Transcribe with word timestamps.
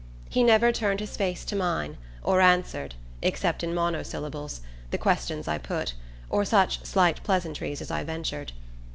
He 0.29 0.41
never 0.41 0.71
turned 0.71 0.99
his 0.99 1.15
face 1.15 1.45
to 1.45 1.55
mine, 1.55 1.95
or 2.23 2.41
answered, 2.41 2.95
except 3.21 3.63
in 3.63 3.71
monosyllables, 3.75 4.61
the 4.89 4.97
questions 4.97 5.47
I 5.47 5.59
put, 5.59 5.93
or 6.27 6.43
such 6.43 6.83
slight 6.83 7.21
pleasantries 7.21 7.81
as 7.83 7.91
I 7.91 8.03
ventured. 8.03 8.51